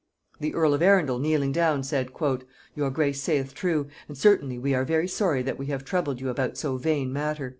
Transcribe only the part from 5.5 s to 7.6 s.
we have troubled you about so vain matter."